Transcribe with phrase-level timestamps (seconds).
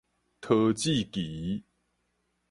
[0.39, 1.63] 桃志其